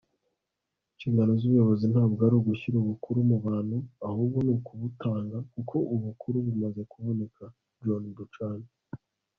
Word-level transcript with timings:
inshingano 0.91 1.31
z'ubuyobozi 1.39 1.85
ntabwo 1.93 2.19
ari 2.27 2.35
ugushyira 2.39 2.75
ubukuru 2.79 3.19
mu 3.29 3.37
bantu, 3.45 3.77
ahubwo 4.07 4.37
ni 4.45 4.51
ukubutanga, 4.57 5.37
kuko 5.53 5.75
ubukuru 5.95 6.35
bumaze 6.45 6.81
kuboneka.- 6.91 7.43
john 7.83 8.05
buchan 8.17 8.59